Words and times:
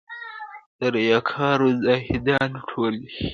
د 0.79 0.81
ریا 0.95 1.19
کارو 1.31 1.67
زاهدانو 1.83 2.59
ټولۍ.! 2.69 3.05